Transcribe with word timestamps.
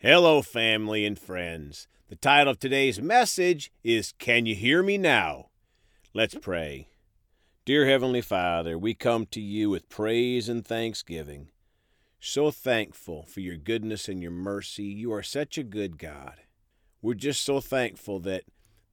Hello, 0.00 0.42
family 0.42 1.04
and 1.04 1.18
friends. 1.18 1.88
The 2.08 2.14
title 2.14 2.52
of 2.52 2.60
today's 2.60 3.02
message 3.02 3.72
is 3.82 4.14
Can 4.20 4.46
You 4.46 4.54
Hear 4.54 4.80
Me 4.80 4.96
Now? 4.96 5.46
Let's 6.14 6.36
pray. 6.36 6.86
Dear 7.64 7.84
Heavenly 7.84 8.20
Father, 8.20 8.78
we 8.78 8.94
come 8.94 9.26
to 9.26 9.40
you 9.40 9.70
with 9.70 9.88
praise 9.88 10.48
and 10.48 10.64
thanksgiving. 10.64 11.48
So 12.20 12.52
thankful 12.52 13.24
for 13.24 13.40
your 13.40 13.56
goodness 13.56 14.08
and 14.08 14.22
your 14.22 14.30
mercy. 14.30 14.84
You 14.84 15.12
are 15.12 15.24
such 15.24 15.58
a 15.58 15.64
good 15.64 15.98
God. 15.98 16.34
We're 17.02 17.14
just 17.14 17.42
so 17.42 17.58
thankful 17.58 18.20
that, 18.20 18.44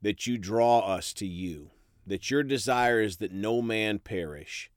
that 0.02 0.26
you 0.26 0.40
draw 0.40 0.80
us 0.80 1.14
to 1.14 1.28
you, 1.28 1.70
that 2.08 2.32
your 2.32 2.42
desire 2.42 3.00
is 3.00 3.18
that 3.18 3.32
no 3.32 3.62
man 3.62 4.00
perish. 4.00 4.72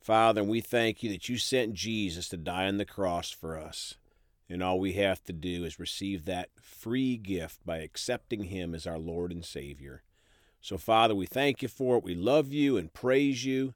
Father, 0.00 0.42
we 0.42 0.60
thank 0.60 1.04
you 1.04 1.10
that 1.10 1.28
you 1.28 1.38
sent 1.38 1.74
Jesus 1.74 2.28
to 2.30 2.36
die 2.36 2.66
on 2.66 2.78
the 2.78 2.84
cross 2.84 3.30
for 3.30 3.56
us. 3.56 3.94
And 4.50 4.62
all 4.62 4.80
we 4.80 4.94
have 4.94 5.22
to 5.24 5.32
do 5.32 5.64
is 5.64 5.78
receive 5.78 6.24
that 6.24 6.48
free 6.60 7.16
gift 7.16 7.64
by 7.66 7.78
accepting 7.78 8.44
him 8.44 8.74
as 8.74 8.86
our 8.86 8.98
Lord 8.98 9.30
and 9.30 9.44
Savior. 9.44 10.02
So, 10.60 10.78
Father, 10.78 11.14
we 11.14 11.26
thank 11.26 11.62
you 11.62 11.68
for 11.68 11.98
it. 11.98 12.04
We 12.04 12.14
love 12.14 12.52
you 12.52 12.76
and 12.76 12.92
praise 12.92 13.44
you 13.44 13.74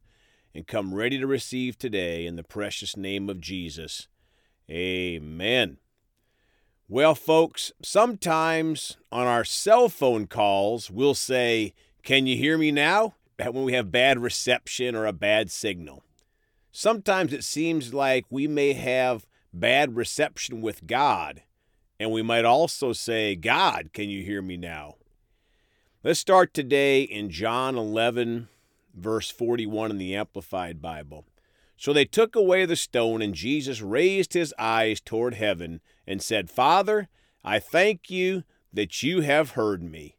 and 0.55 0.67
come 0.67 0.95
ready 0.95 1.19
to 1.19 1.27
receive 1.27 1.79
today 1.79 2.27
in 2.27 2.37
the 2.37 2.43
precious 2.43 2.97
name 2.97 3.29
of 3.29 3.41
Jesus. 3.41 4.09
Amen. 4.71 5.79
Well, 6.89 7.15
folks, 7.15 7.73
sometimes 7.83 8.97
on 9.11 9.27
our 9.27 9.45
cell 9.45 9.89
phone 9.89 10.27
calls, 10.27 10.91
we'll 10.91 11.15
say, 11.15 11.75
Can 12.03 12.27
you 12.27 12.37
hear 12.37 12.59
me 12.59 12.71
now? 12.71 13.15
when 13.39 13.65
we 13.65 13.73
have 13.73 13.91
bad 13.91 14.19
reception 14.19 14.95
or 14.95 15.07
a 15.07 15.13
bad 15.13 15.51
signal. 15.51 16.03
Sometimes 16.71 17.33
it 17.33 17.45
seems 17.45 17.93
like 17.93 18.25
we 18.31 18.47
may 18.47 18.73
have 18.73 19.27
bad 19.53 19.97
reception 19.97 20.61
with 20.61 20.87
God, 20.87 21.43
and 21.99 22.11
we 22.11 22.23
might 22.23 22.45
also 22.45 22.93
say, 22.93 23.37
God, 23.37 23.91
can 23.93 24.09
you 24.09 24.25
hear 24.25 24.43
me 24.43 24.57
now? 24.57 24.97
Let's 26.03 26.21
start 26.21 26.53
today 26.53 27.03
in 27.03 27.31
John 27.31 27.77
11, 27.77 28.49
verse 28.95 29.31
41 29.31 29.93
in 29.93 29.99
the 29.99 30.17
Amplified 30.17 30.83
Bible. 30.83 31.27
So 31.77 31.93
they 31.93 32.05
took 32.05 32.35
away 32.35 32.65
the 32.65 32.77
stone, 32.77 33.23
and 33.23 33.35
Jesus 33.35 33.81
raised 33.81 34.35
his 34.35 34.55
eyes 34.59 35.01
toward 35.01 35.35
heaven 35.35 35.81
and 36.07 36.23
said, 36.23 36.51
Father, 36.51 37.09
I 37.45 37.59
thank 37.59 38.11
you 38.11 38.45
that 38.73 39.03
you 39.03 39.21
have 39.21 39.51
heard 39.51 39.83
me. 39.83 40.17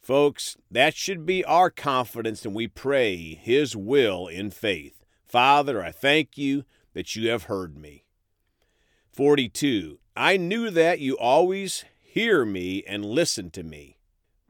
Folks, 0.00 0.56
that 0.70 0.94
should 0.94 1.24
be 1.24 1.44
our 1.44 1.70
confidence, 1.70 2.44
and 2.44 2.54
we 2.54 2.68
pray 2.68 3.34
his 3.34 3.74
will 3.74 4.26
in 4.26 4.50
faith. 4.50 5.04
Father, 5.26 5.82
I 5.82 5.90
thank 5.90 6.36
you 6.36 6.64
that 6.92 7.16
you 7.16 7.30
have 7.30 7.44
heard 7.44 7.78
me. 7.78 8.03
42. 9.14 10.00
I 10.16 10.36
knew 10.36 10.70
that 10.70 10.98
you 10.98 11.16
always 11.16 11.84
hear 12.00 12.44
me 12.44 12.82
and 12.84 13.04
listen 13.04 13.50
to 13.50 13.62
me. 13.62 13.98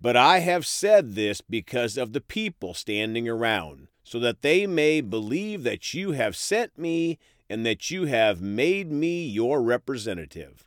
But 0.00 0.16
I 0.16 0.38
have 0.38 0.66
said 0.66 1.14
this 1.14 1.42
because 1.42 1.98
of 1.98 2.14
the 2.14 2.20
people 2.22 2.72
standing 2.72 3.28
around, 3.28 3.88
so 4.02 4.18
that 4.20 4.40
they 4.40 4.66
may 4.66 5.02
believe 5.02 5.64
that 5.64 5.92
you 5.92 6.12
have 6.12 6.34
sent 6.34 6.78
me 6.78 7.18
and 7.50 7.66
that 7.66 7.90
you 7.90 8.06
have 8.06 8.40
made 8.40 8.90
me 8.90 9.26
your 9.26 9.62
representative. 9.62 10.66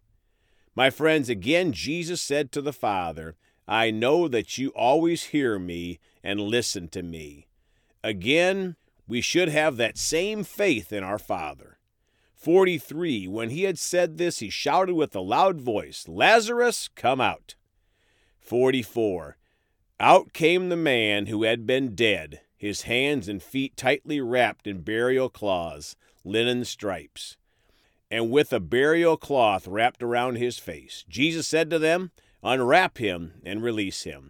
My 0.75 0.91
friends, 0.91 1.27
again, 1.27 1.71
Jesus 1.71 2.21
said 2.21 2.51
to 2.51 2.61
the 2.61 2.73
Father, 2.73 3.35
I 3.67 3.89
know 3.89 4.27
that 4.27 4.59
you 4.59 4.69
always 4.69 5.25
hear 5.25 5.57
me 5.57 5.99
and 6.23 6.39
listen 6.39 6.87
to 6.89 7.01
me. 7.01 7.47
Again, 8.03 8.75
we 9.07 9.21
should 9.21 9.49
have 9.49 9.77
that 9.77 9.97
same 9.97 10.43
faith 10.43 10.93
in 10.93 11.03
our 11.03 11.17
Father. 11.17 11.76
43. 12.37 13.27
When 13.27 13.49
he 13.49 13.63
had 13.63 13.79
said 13.79 14.17
this, 14.17 14.39
he 14.39 14.49
shouted 14.49 14.93
with 14.93 15.15
a 15.15 15.19
loud 15.19 15.59
voice, 15.59 16.07
Lazarus, 16.07 16.87
come 16.95 17.19
out. 17.19 17.55
44. 18.39 19.37
Out 19.99 20.33
came 20.33 20.69
the 20.69 20.75
man 20.75 21.25
who 21.25 21.43
had 21.43 21.65
been 21.65 21.95
dead, 21.95 22.41
his 22.55 22.83
hands 22.83 23.27
and 23.27 23.41
feet 23.41 23.75
tightly 23.75 24.21
wrapped 24.21 24.67
in 24.67 24.81
burial 24.81 25.29
cloths, 25.29 25.95
linen 26.23 26.63
stripes, 26.63 27.37
and 28.11 28.29
with 28.29 28.53
a 28.53 28.59
burial 28.59 29.17
cloth 29.17 29.67
wrapped 29.67 30.03
around 30.03 30.35
his 30.35 30.59
face. 30.59 31.03
Jesus 31.09 31.47
said 31.47 31.71
to 31.71 31.79
them, 31.79 32.11
Unwrap 32.43 32.99
him 32.99 33.41
and 33.43 33.63
release 33.63 34.03
him. 34.03 34.29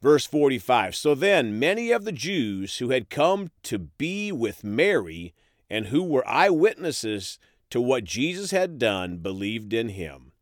Verse 0.00 0.24
45 0.24 0.94
So 0.94 1.16
then 1.16 1.58
many 1.58 1.90
of 1.90 2.04
the 2.04 2.12
Jews 2.12 2.78
who 2.78 2.90
had 2.90 3.10
come 3.10 3.50
to 3.64 3.78
be 3.78 4.30
with 4.30 4.62
Mary 4.62 5.34
and 5.70 5.86
who 5.86 6.02
were 6.02 6.26
eyewitnesses 6.28 7.38
to 7.70 7.80
what 7.80 8.04
Jesus 8.04 8.50
had 8.50 8.78
done 8.78 9.18
believed 9.18 9.72
in 9.72 9.90
him. 9.90 10.32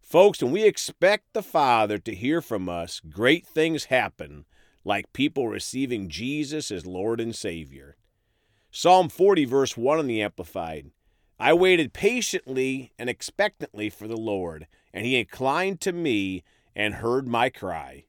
Folks, 0.00 0.42
when 0.42 0.52
we 0.52 0.64
expect 0.64 1.32
the 1.32 1.42
Father 1.42 1.98
to 1.98 2.14
hear 2.14 2.40
from 2.40 2.68
us, 2.68 3.00
great 3.00 3.46
things 3.46 3.84
happen, 3.84 4.44
like 4.84 5.12
people 5.12 5.48
receiving 5.48 6.08
Jesus 6.08 6.70
as 6.70 6.86
Lord 6.86 7.20
and 7.20 7.34
Savior. 7.34 7.96
Psalm 8.70 9.08
40, 9.08 9.44
verse 9.44 9.76
1 9.76 10.00
in 10.00 10.06
the 10.06 10.22
Amplified 10.22 10.90
I 11.38 11.52
waited 11.54 11.92
patiently 11.92 12.92
and 12.98 13.10
expectantly 13.10 13.90
for 13.90 14.06
the 14.06 14.16
Lord, 14.16 14.66
and 14.94 15.04
he 15.04 15.18
inclined 15.18 15.80
to 15.80 15.92
me 15.92 16.44
and 16.76 16.94
heard 16.94 17.26
my 17.26 17.50
cry. 17.50 18.04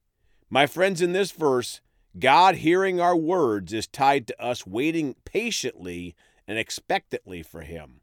My 0.49 0.67
friends, 0.67 1.01
in 1.01 1.13
this 1.13 1.31
verse, 1.31 1.81
God 2.19 2.57
hearing 2.57 3.01
our 3.01 3.15
words 3.15 3.73
is 3.73 3.87
tied 3.87 4.27
to 4.27 4.39
us 4.43 4.67
waiting 4.67 5.15
patiently 5.25 6.15
and 6.47 6.57
expectantly 6.57 7.43
for 7.43 7.61
him. 7.61 8.01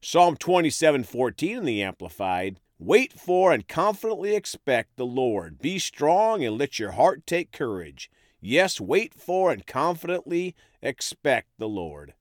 Psalm 0.00 0.36
27:14 0.36 1.58
in 1.58 1.64
the 1.64 1.82
Amplified 1.82 2.58
Wait 2.84 3.12
for 3.12 3.52
and 3.52 3.68
confidently 3.68 4.34
expect 4.34 4.96
the 4.96 5.06
Lord. 5.06 5.60
Be 5.60 5.78
strong 5.78 6.44
and 6.44 6.58
let 6.58 6.80
your 6.80 6.90
heart 6.92 7.24
take 7.28 7.52
courage. 7.52 8.10
Yes, 8.40 8.80
wait 8.80 9.14
for 9.14 9.52
and 9.52 9.64
confidently 9.64 10.56
expect 10.82 11.50
the 11.58 11.68
Lord. 11.68 12.14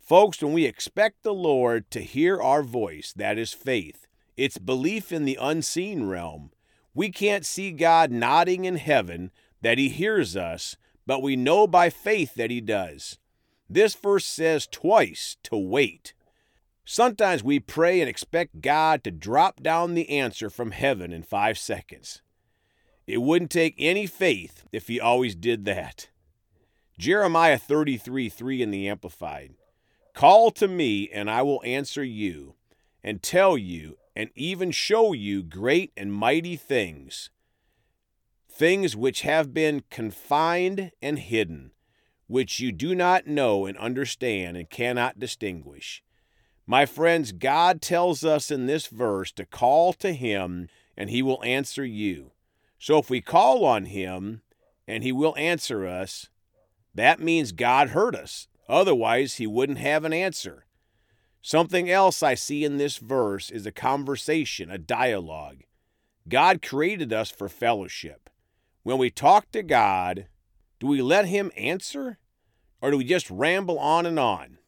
Folks, 0.00 0.42
when 0.42 0.54
we 0.54 0.64
expect 0.64 1.22
the 1.22 1.34
Lord 1.34 1.90
to 1.90 2.00
hear 2.00 2.40
our 2.40 2.62
voice, 2.62 3.12
that 3.14 3.36
is 3.36 3.52
faith. 3.52 4.06
It's 4.34 4.56
belief 4.56 5.12
in 5.12 5.26
the 5.26 5.38
unseen 5.38 6.06
realm. 6.06 6.52
We 6.94 7.10
can't 7.10 7.44
see 7.44 7.70
God 7.70 8.10
nodding 8.10 8.64
in 8.64 8.76
heaven 8.76 9.30
that 9.60 9.76
He 9.76 9.90
hears 9.90 10.38
us, 10.38 10.76
but 11.06 11.20
we 11.20 11.36
know 11.36 11.66
by 11.66 11.90
faith 11.90 12.34
that 12.36 12.50
He 12.50 12.62
does. 12.62 13.18
This 13.72 13.94
verse 13.94 14.26
says 14.26 14.66
twice 14.66 15.38
to 15.44 15.56
wait. 15.56 16.12
Sometimes 16.84 17.42
we 17.42 17.58
pray 17.58 18.00
and 18.00 18.08
expect 18.08 18.60
God 18.60 19.02
to 19.02 19.10
drop 19.10 19.62
down 19.62 19.94
the 19.94 20.10
answer 20.10 20.50
from 20.50 20.72
heaven 20.72 21.10
in 21.10 21.22
five 21.22 21.56
seconds. 21.56 22.20
It 23.06 23.22
wouldn't 23.22 23.50
take 23.50 23.74
any 23.78 24.06
faith 24.06 24.66
if 24.72 24.88
He 24.88 25.00
always 25.00 25.34
did 25.34 25.64
that. 25.64 26.10
Jeremiah 26.98 27.56
33 27.56 28.28
3 28.28 28.62
in 28.62 28.70
the 28.70 28.88
Amplified. 28.90 29.54
Call 30.12 30.50
to 30.50 30.68
me, 30.68 31.08
and 31.08 31.30
I 31.30 31.40
will 31.40 31.62
answer 31.64 32.04
you, 32.04 32.56
and 33.02 33.22
tell 33.22 33.56
you, 33.56 33.96
and 34.14 34.28
even 34.34 34.70
show 34.70 35.14
you 35.14 35.42
great 35.42 35.92
and 35.96 36.12
mighty 36.12 36.56
things, 36.56 37.30
things 38.50 38.94
which 38.94 39.22
have 39.22 39.54
been 39.54 39.82
confined 39.88 40.92
and 41.00 41.18
hidden, 41.18 41.70
which 42.32 42.60
you 42.60 42.72
do 42.72 42.94
not 42.94 43.26
know 43.26 43.66
and 43.66 43.76
understand 43.76 44.56
and 44.56 44.70
cannot 44.70 45.18
distinguish. 45.18 46.02
My 46.66 46.86
friends, 46.86 47.30
God 47.30 47.82
tells 47.82 48.24
us 48.24 48.50
in 48.50 48.64
this 48.64 48.86
verse 48.86 49.30
to 49.32 49.44
call 49.44 49.92
to 49.92 50.14
Him 50.14 50.70
and 50.96 51.10
He 51.10 51.20
will 51.20 51.44
answer 51.44 51.84
you. 51.84 52.30
So 52.78 52.96
if 52.96 53.10
we 53.10 53.20
call 53.20 53.66
on 53.66 53.84
Him 53.84 54.40
and 54.88 55.04
He 55.04 55.12
will 55.12 55.36
answer 55.36 55.86
us, 55.86 56.30
that 56.94 57.20
means 57.20 57.52
God 57.52 57.90
heard 57.90 58.16
us. 58.16 58.48
Otherwise, 58.66 59.34
He 59.34 59.46
wouldn't 59.46 59.76
have 59.76 60.06
an 60.06 60.14
answer. 60.14 60.64
Something 61.42 61.90
else 61.90 62.22
I 62.22 62.32
see 62.34 62.64
in 62.64 62.78
this 62.78 62.96
verse 62.96 63.50
is 63.50 63.66
a 63.66 63.72
conversation, 63.72 64.70
a 64.70 64.78
dialogue. 64.78 65.64
God 66.26 66.62
created 66.62 67.12
us 67.12 67.30
for 67.30 67.50
fellowship. 67.50 68.30
When 68.84 68.96
we 68.96 69.10
talk 69.10 69.52
to 69.52 69.62
God, 69.62 70.28
do 70.80 70.86
we 70.86 71.02
let 71.02 71.26
Him 71.26 71.52
answer? 71.58 72.16
Or 72.82 72.90
do 72.90 72.98
we 72.98 73.04
just 73.04 73.30
ramble 73.30 73.78
on 73.78 74.04
and 74.04 74.18
on? 74.18 74.58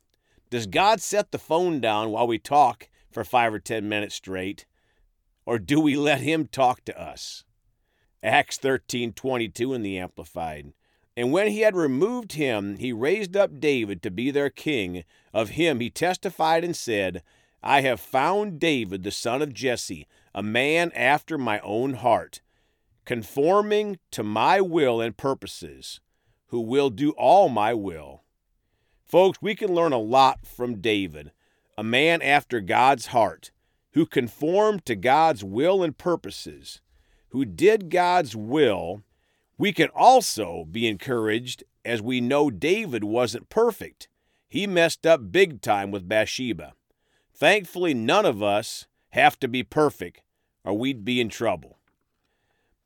Does 0.48 0.66
God 0.66 1.00
set 1.00 1.32
the 1.32 1.38
phone 1.38 1.80
down 1.80 2.10
while 2.10 2.28
we 2.28 2.38
talk 2.38 2.88
for 3.10 3.24
five 3.24 3.52
or 3.52 3.58
ten 3.58 3.88
minutes 3.88 4.14
straight? 4.14 4.66
Or 5.44 5.58
do 5.58 5.80
we 5.80 5.96
let 5.96 6.20
him 6.20 6.46
talk 6.46 6.84
to 6.84 6.98
us? 6.98 7.44
Acts 8.22 8.56
13 8.56 9.12
22 9.12 9.74
in 9.74 9.82
the 9.82 9.98
Amplified. 9.98 10.72
And 11.16 11.32
when 11.32 11.48
he 11.48 11.60
had 11.60 11.76
removed 11.76 12.32
him, 12.32 12.76
he 12.78 12.92
raised 12.92 13.36
up 13.36 13.60
David 13.60 14.00
to 14.02 14.10
be 14.10 14.30
their 14.30 14.50
king. 14.50 15.04
Of 15.32 15.50
him 15.50 15.80
he 15.80 15.90
testified 15.90 16.64
and 16.64 16.76
said, 16.76 17.22
I 17.62 17.80
have 17.80 18.00
found 18.00 18.60
David, 18.60 19.02
the 19.02 19.10
son 19.10 19.42
of 19.42 19.54
Jesse, 19.54 20.06
a 20.34 20.42
man 20.42 20.92
after 20.94 21.36
my 21.36 21.58
own 21.60 21.94
heart, 21.94 22.42
conforming 23.04 23.98
to 24.12 24.22
my 24.22 24.60
will 24.60 25.00
and 25.00 25.16
purposes, 25.16 26.00
who 26.46 26.60
will 26.60 26.90
do 26.90 27.10
all 27.12 27.48
my 27.48 27.74
will. 27.74 28.22
Folks, 29.04 29.40
we 29.40 29.54
can 29.54 29.74
learn 29.74 29.92
a 29.92 29.98
lot 29.98 30.46
from 30.46 30.80
David, 30.80 31.32
a 31.76 31.84
man 31.84 32.22
after 32.22 32.60
God's 32.60 33.06
heart, 33.06 33.50
who 33.92 34.06
conformed 34.06 34.84
to 34.86 34.96
God's 34.96 35.44
will 35.44 35.82
and 35.82 35.96
purposes, 35.96 36.80
who 37.28 37.44
did 37.44 37.90
God's 37.90 38.34
will, 38.34 39.02
we 39.56 39.72
can 39.72 39.88
also 39.94 40.64
be 40.70 40.88
encouraged 40.88 41.64
as 41.84 42.02
we 42.02 42.20
know 42.20 42.50
David 42.50 43.04
wasn't 43.04 43.48
perfect. 43.48 44.08
He 44.48 44.66
messed 44.66 45.06
up 45.06 45.30
big 45.30 45.60
time 45.60 45.90
with 45.90 46.08
Bathsheba. 46.08 46.74
Thankfully, 47.34 47.94
none 47.94 48.26
of 48.26 48.42
us 48.42 48.86
have 49.10 49.38
to 49.40 49.48
be 49.48 49.62
perfect, 49.62 50.22
or 50.64 50.76
we'd 50.76 51.04
be 51.04 51.20
in 51.20 51.28
trouble. 51.28 51.78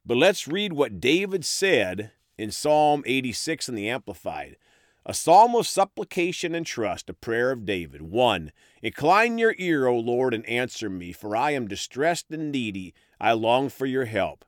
But 0.04 0.16
let's 0.16 0.48
read 0.48 0.72
what 0.72 1.00
David 1.00 1.44
said 1.44 2.12
in 2.38 2.52
Psalm 2.52 3.02
86 3.04 3.68
in 3.68 3.74
the 3.74 3.88
Amplified. 3.88 4.56
A 5.04 5.12
psalm 5.12 5.54
of 5.54 5.66
supplication 5.66 6.54
and 6.54 6.64
trust, 6.64 7.10
a 7.10 7.14
prayer 7.14 7.50
of 7.50 7.64
David. 7.64 8.02
1. 8.02 8.52
Incline 8.82 9.38
your 9.38 9.54
ear, 9.58 9.86
O 9.86 9.98
Lord, 9.98 10.34
and 10.34 10.46
answer 10.48 10.88
me, 10.88 11.12
for 11.12 11.34
I 11.34 11.50
am 11.50 11.66
distressed 11.66 12.26
and 12.30 12.52
needy. 12.52 12.94
I 13.20 13.32
long 13.32 13.70
for 13.70 13.86
your 13.86 14.04
help. 14.04 14.44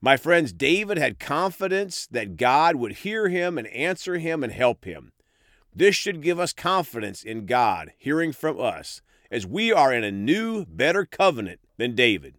My 0.00 0.16
friends, 0.16 0.52
David 0.52 0.98
had 0.98 1.20
confidence 1.20 2.08
that 2.08 2.36
God 2.36 2.76
would 2.76 2.92
hear 2.92 3.28
him 3.28 3.56
and 3.56 3.68
answer 3.68 4.18
him 4.18 4.42
and 4.42 4.52
help 4.52 4.84
him. 4.84 5.12
This 5.74 5.94
should 5.94 6.20
give 6.20 6.40
us 6.40 6.52
confidence 6.52 7.22
in 7.22 7.46
God 7.46 7.92
hearing 7.96 8.32
from 8.32 8.60
us, 8.60 9.00
as 9.30 9.46
we 9.46 9.72
are 9.72 9.94
in 9.94 10.04
a 10.04 10.10
new, 10.10 10.66
better 10.66 11.06
covenant 11.06 11.60
than 11.78 11.94
David. 11.94 12.38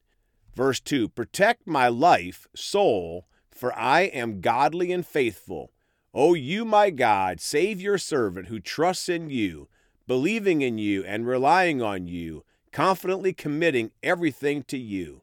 Verse 0.53 0.79
2 0.81 1.07
Protect 1.09 1.65
my 1.65 1.87
life, 1.87 2.47
soul, 2.53 3.25
for 3.63 3.79
I 3.79 4.01
am 4.01 4.41
godly 4.41 4.91
and 4.91 5.07
faithful. 5.07 5.71
O 6.13 6.33
you, 6.33 6.65
my 6.65 6.89
God, 6.89 7.39
save 7.39 7.79
your 7.79 7.97
servant 7.97 8.49
who 8.49 8.59
trusts 8.59 9.07
in 9.07 9.29
you, 9.29 9.69
believing 10.05 10.61
in 10.61 10.77
you 10.77 11.05
and 11.05 11.25
relying 11.25 11.81
on 11.81 12.05
you, 12.05 12.43
confidently 12.73 13.31
committing 13.31 13.91
everything 14.03 14.63
to 14.63 14.77
you. 14.77 15.21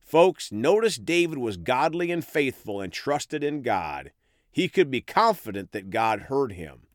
Folks, 0.00 0.50
notice 0.50 0.96
David 0.96 1.36
was 1.36 1.58
godly 1.58 2.10
and 2.10 2.24
faithful 2.24 2.80
and 2.80 2.90
trusted 2.90 3.44
in 3.44 3.60
God. 3.60 4.10
He 4.50 4.70
could 4.70 4.90
be 4.90 5.02
confident 5.02 5.72
that 5.72 5.90
God 5.90 6.20
heard 6.30 6.52
him. 6.52 6.86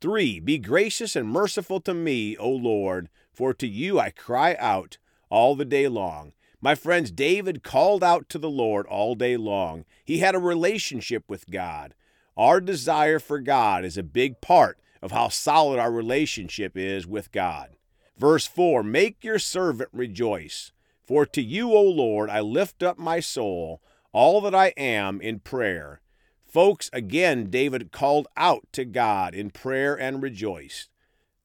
3. 0.00 0.38
Be 0.38 0.58
gracious 0.58 1.16
and 1.16 1.28
merciful 1.28 1.80
to 1.80 1.92
me, 1.92 2.36
O 2.36 2.48
Lord, 2.48 3.08
for 3.32 3.52
to 3.54 3.66
you 3.66 3.98
I 3.98 4.10
cry 4.10 4.54
out 4.60 4.98
all 5.30 5.56
the 5.56 5.64
day 5.64 5.88
long. 5.88 6.32
My 6.60 6.74
friends, 6.74 7.10
David 7.12 7.62
called 7.62 8.02
out 8.02 8.28
to 8.30 8.38
the 8.38 8.50
Lord 8.50 8.86
all 8.86 9.14
day 9.14 9.36
long. 9.36 9.84
He 10.04 10.18
had 10.18 10.34
a 10.34 10.40
relationship 10.40 11.24
with 11.28 11.48
God. 11.50 11.94
Our 12.36 12.60
desire 12.60 13.20
for 13.20 13.38
God 13.38 13.84
is 13.84 13.96
a 13.96 14.02
big 14.02 14.40
part 14.40 14.78
of 15.00 15.12
how 15.12 15.28
solid 15.28 15.78
our 15.78 15.92
relationship 15.92 16.76
is 16.76 17.06
with 17.06 17.30
God. 17.30 17.70
Verse 18.16 18.46
4 18.46 18.82
Make 18.82 19.22
your 19.22 19.38
servant 19.38 19.90
rejoice. 19.92 20.72
For 21.06 21.24
to 21.26 21.40
you, 21.40 21.72
O 21.72 21.82
Lord, 21.82 22.28
I 22.28 22.40
lift 22.40 22.82
up 22.82 22.98
my 22.98 23.20
soul, 23.20 23.80
all 24.12 24.40
that 24.42 24.54
I 24.54 24.74
am 24.76 25.20
in 25.20 25.38
prayer. 25.38 26.00
Folks, 26.46 26.90
again, 26.92 27.50
David 27.50 27.92
called 27.92 28.26
out 28.36 28.66
to 28.72 28.84
God 28.84 29.34
in 29.34 29.50
prayer 29.50 29.98
and 29.98 30.22
rejoiced. 30.22 30.90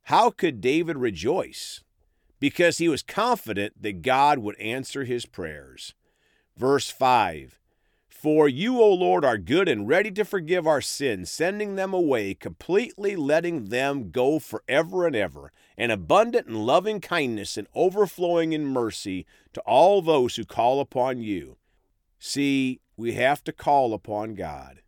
How 0.04 0.32
could 0.32 0.60
David 0.60 0.98
rejoice? 0.98 1.83
Because 2.44 2.78
he 2.78 2.90
was 2.90 3.04
confident 3.04 3.82
that 3.82 4.02
God 4.02 4.40
would 4.40 4.60
answer 4.60 5.06
his 5.06 5.26
prayers. 5.26 5.94
Verse 6.58 6.90
5 6.90 7.58
for 8.10 8.50
you, 8.50 8.82
O 8.82 8.94
Lord, 8.94 9.24
are 9.24 9.38
good 9.38 9.70
and 9.70 9.88
ready 9.88 10.12
to 10.12 10.26
forgive 10.26 10.68
our 10.68 10.82
sins, 10.82 11.32
sending 11.32 11.76
them 11.76 11.94
away, 11.94 12.34
completely 12.34 13.16
letting 13.16 13.70
them 13.70 14.12
go 14.12 14.40
forever 14.40 15.08
and 15.08 15.16
ever, 15.16 15.54
and 15.78 15.90
abundant 15.90 16.48
in 16.48 16.66
loving 16.66 17.00
kindness 17.00 17.56
and 17.56 17.68
overflowing 17.74 18.52
in 18.52 18.66
mercy 18.66 19.26
to 19.54 19.62
all 19.62 20.02
those 20.02 20.36
who 20.36 20.44
call 20.44 20.82
upon 20.82 21.22
you. 21.22 21.56
See, 22.20 22.82
we 22.98 23.14
have 23.14 23.42
to 23.46 23.54
call 23.54 23.94
upon 23.94 24.36
God. 24.36 24.82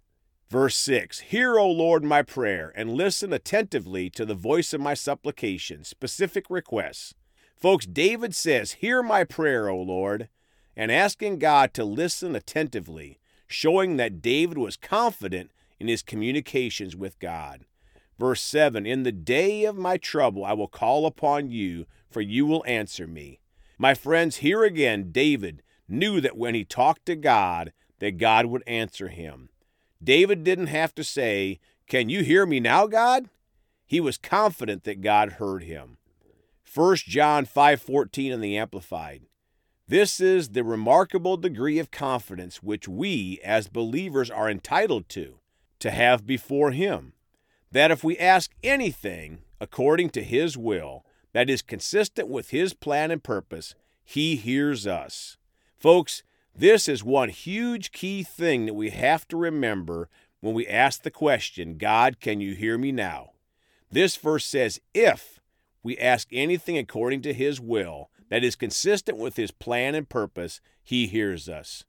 Verse 0.50 0.76
6 0.76 1.20
Hear, 1.20 1.58
O 1.58 1.72
Lord, 1.72 2.04
my 2.04 2.22
prayer, 2.22 2.74
and 2.76 2.92
listen 2.92 3.32
attentively 3.32 4.10
to 4.10 4.26
the 4.26 4.36
voice 4.36 4.74
of 4.74 4.82
my 4.82 4.94
supplication, 4.94 5.86
specific 5.86 6.50
requests. 6.50 7.16
Folks, 7.56 7.86
David 7.86 8.36
says, 8.36 8.74
Hear 8.74 9.02
my 9.02 9.24
prayer, 9.24 9.70
O 9.70 9.82
Lord, 9.82 10.30
and 10.76 10.92
asking 10.92 11.40
God 11.40 11.74
to 11.74 11.86
listen 11.86 12.36
attentively 12.36 13.20
showing 13.48 13.98
that 13.98 14.22
David 14.22 14.58
was 14.58 14.78
confident 14.78 15.52
in 15.80 15.88
his 15.88 16.02
communications 16.02 16.96
with 16.96 17.20
God. 17.20 17.66
Verse 18.18 18.42
7 18.42 18.86
In 18.86 19.04
the 19.04 19.12
day 19.12 19.66
of 19.66 19.78
my 19.78 19.98
trouble 19.98 20.46
I 20.46 20.54
will 20.54 20.68
call 20.68 21.06
upon 21.06 21.52
you, 21.52 21.86
for 22.10 22.22
you 22.22 22.46
will 22.46 22.64
answer 22.66 23.08
me. 23.08 23.40
My 23.78 23.94
friends, 23.94 24.38
here 24.38 24.64
again, 24.64 25.12
David 25.12 25.62
knew 25.88 26.22
that 26.22 26.38
when 26.38 26.56
he 26.56 26.64
talked 26.64 27.06
to 27.08 27.16
God, 27.16 27.74
that 28.00 28.18
God 28.18 28.48
would 28.48 28.64
answer 28.66 29.10
him. 29.10 29.50
David 30.04 30.44
didn't 30.44 30.68
have 30.68 30.96
to 30.96 31.04
say, 31.04 31.60
Can 31.88 32.10
you 32.10 32.24
hear 32.24 32.46
me 32.46 32.60
now, 32.60 32.88
God? 32.88 33.30
He 33.86 34.00
was 34.00 34.18
confident 34.18 34.84
that 34.84 35.02
God 35.02 35.34
heard 35.34 35.64
him. 35.64 35.98
1 36.76 36.98
John 37.08 37.46
5:14 37.46 38.34
in 38.34 38.42
the 38.42 38.58
Amplified. 38.58 39.22
This 39.88 40.20
is 40.20 40.50
the 40.50 40.64
remarkable 40.66 41.38
degree 41.38 41.80
of 41.80 41.90
confidence 41.90 42.62
which 42.62 42.86
we, 42.86 43.40
as 43.46 43.70
believers, 43.70 44.30
are 44.30 44.50
entitled 44.50 45.08
to, 45.10 45.40
to 45.80 45.90
have 45.90 46.28
before 46.28 46.72
Him, 46.72 47.14
that 47.72 47.92
if 47.92 48.04
we 48.04 48.18
ask 48.18 48.52
anything 48.62 49.40
according 49.62 50.10
to 50.10 50.24
His 50.24 50.58
will, 50.58 51.06
that 51.32 51.50
is 51.50 51.62
consistent 51.62 52.28
with 52.28 52.50
His 52.50 52.74
plan 52.74 53.10
and 53.10 53.24
purpose, 53.24 53.74
He 54.04 54.36
hears 54.36 54.86
us. 54.86 55.38
Folks, 55.78 56.24
this 56.54 56.90
is 56.90 57.06
one 57.06 57.30
huge 57.30 57.94
key 57.94 58.22
thing 58.22 58.66
that 58.66 58.74
we 58.74 58.90
have 58.90 59.26
to 59.30 59.38
remember 59.38 60.10
when 60.42 60.54
we 60.54 60.68
ask 60.68 61.04
the 61.04 61.12
question, 61.12 61.78
God, 61.78 62.20
can 62.20 62.42
you 62.42 62.54
hear 62.54 62.78
me 62.78 62.92
now? 62.92 63.32
This 63.90 64.18
verse 64.18 64.44
says, 64.44 64.82
if 64.94 65.40
we 65.86 65.98
ask 65.98 66.28
anything 66.32 66.78
according 66.78 67.22
to 67.22 67.34
His 67.34 67.62
will, 67.62 68.10
that 68.30 68.44
is 68.44 68.56
consistent 68.56 69.18
with 69.18 69.36
his 69.36 69.52
plan 69.52 69.96
and 69.96 70.10
purpose, 70.10 70.62
he 70.84 71.08
hears 71.08 71.48
us. 71.48 71.84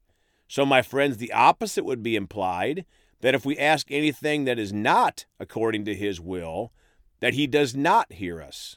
So, 0.49 0.65
my 0.65 0.83
friends, 0.83 1.17
the 1.17 1.33
opposite 1.33 1.85
would 1.85 2.03
be 2.03 2.17
implied 2.17 2.85
that 3.21 3.35
if 3.35 3.45
we 3.45 3.59
ask 3.59 3.91
anything 3.91 4.45
that 4.45 4.59
is 4.59 4.73
not 4.73 5.27
according 5.41 5.85
to 5.87 5.95
his 5.95 6.21
will, 6.21 6.73
that 7.21 7.35
he 7.35 7.47
does 7.47 7.75
not 7.75 8.13
hear 8.13 8.41
us. 8.41 8.77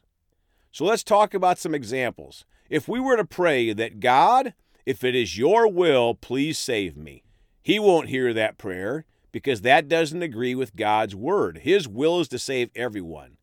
So, 0.71 0.85
let's 0.85 1.03
talk 1.03 1.33
about 1.33 1.59
some 1.59 1.75
examples. 1.75 2.45
If 2.69 2.87
we 2.87 2.99
were 2.99 3.17
to 3.17 3.25
pray 3.25 3.73
that 3.73 3.99
God, 3.99 4.53
if 4.85 5.03
it 5.03 5.15
is 5.15 5.37
your 5.37 5.67
will, 5.67 6.15
please 6.15 6.57
save 6.57 6.97
me, 6.97 7.23
he 7.61 7.77
won't 7.77 8.09
hear 8.09 8.33
that 8.33 8.57
prayer 8.57 9.05
because 9.31 9.61
that 9.61 9.87
doesn't 9.87 10.23
agree 10.23 10.55
with 10.55 10.75
God's 10.75 11.15
word. 11.15 11.59
His 11.59 11.87
will 11.87 12.19
is 12.19 12.27
to 12.29 12.39
save 12.39 12.71
everyone. 12.75 13.37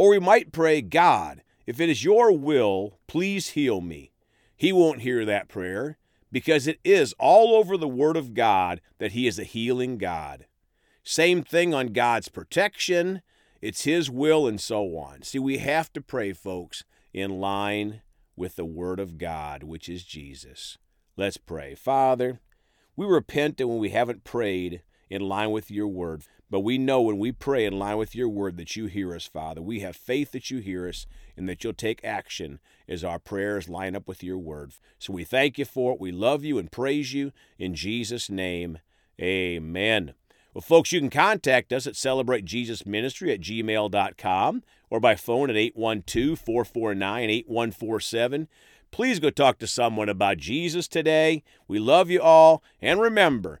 Or 0.00 0.08
we 0.08 0.18
might 0.18 0.50
pray, 0.50 0.80
God, 0.80 1.42
if 1.66 1.78
it 1.78 1.90
is 1.90 2.02
your 2.02 2.32
will, 2.32 2.98
please 3.06 3.50
heal 3.50 3.82
me. 3.82 4.12
He 4.56 4.72
won't 4.72 5.02
hear 5.02 5.26
that 5.26 5.46
prayer 5.46 5.98
because 6.32 6.66
it 6.66 6.80
is 6.82 7.14
all 7.18 7.54
over 7.54 7.76
the 7.76 7.86
Word 7.86 8.16
of 8.16 8.32
God 8.32 8.80
that 8.96 9.12
He 9.12 9.26
is 9.26 9.38
a 9.38 9.44
healing 9.44 9.98
God. 9.98 10.46
Same 11.04 11.42
thing 11.42 11.74
on 11.74 11.88
God's 11.88 12.28
protection, 12.28 13.20
it's 13.60 13.84
His 13.84 14.10
will, 14.10 14.46
and 14.46 14.58
so 14.58 14.96
on. 14.96 15.20
See, 15.20 15.38
we 15.38 15.58
have 15.58 15.92
to 15.92 16.00
pray, 16.00 16.32
folks, 16.32 16.82
in 17.12 17.38
line 17.38 18.00
with 18.36 18.56
the 18.56 18.64
Word 18.64 19.00
of 19.00 19.18
God, 19.18 19.64
which 19.64 19.86
is 19.86 20.02
Jesus. 20.02 20.78
Let's 21.18 21.36
pray. 21.36 21.74
Father, 21.74 22.40
we 22.96 23.04
repent 23.04 23.58
that 23.58 23.68
when 23.68 23.76
we 23.76 23.90
haven't 23.90 24.24
prayed 24.24 24.80
in 25.10 25.20
line 25.22 25.50
with 25.50 25.70
your 25.70 25.88
Word. 25.88 26.22
But 26.50 26.60
we 26.60 26.78
know 26.78 27.00
when 27.00 27.18
we 27.18 27.30
pray 27.30 27.64
in 27.64 27.78
line 27.78 27.96
with 27.96 28.14
your 28.14 28.28
word 28.28 28.56
that 28.56 28.74
you 28.74 28.86
hear 28.86 29.14
us, 29.14 29.24
Father. 29.24 29.62
We 29.62 29.80
have 29.80 29.94
faith 29.94 30.32
that 30.32 30.50
you 30.50 30.58
hear 30.58 30.88
us 30.88 31.06
and 31.36 31.48
that 31.48 31.62
you'll 31.62 31.72
take 31.74 32.04
action 32.04 32.58
as 32.88 33.04
our 33.04 33.20
prayers 33.20 33.68
line 33.68 33.94
up 33.94 34.08
with 34.08 34.24
your 34.24 34.36
word. 34.36 34.72
So 34.98 35.12
we 35.12 35.22
thank 35.22 35.58
you 35.58 35.64
for 35.64 35.92
it. 35.92 36.00
We 36.00 36.10
love 36.10 36.44
you 36.44 36.58
and 36.58 36.70
praise 36.70 37.14
you. 37.14 37.30
In 37.56 37.76
Jesus' 37.76 38.28
name, 38.28 38.78
amen. 39.20 40.14
Well, 40.52 40.62
folks, 40.62 40.90
you 40.90 40.98
can 40.98 41.10
contact 41.10 41.72
us 41.72 41.86
at 41.86 41.94
celebratejesusministry 41.94 43.32
at 43.32 43.40
gmail.com 43.40 44.62
or 44.90 44.98
by 44.98 45.14
phone 45.14 45.50
at 45.50 45.56
812 45.56 46.36
449 46.36 47.30
8147. 47.30 48.48
Please 48.90 49.20
go 49.20 49.30
talk 49.30 49.60
to 49.60 49.68
someone 49.68 50.08
about 50.08 50.38
Jesus 50.38 50.88
today. 50.88 51.44
We 51.68 51.78
love 51.78 52.10
you 52.10 52.20
all. 52.20 52.64
And 52.82 53.00
remember, 53.00 53.60